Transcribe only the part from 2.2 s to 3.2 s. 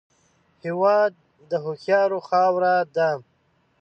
خاوره ده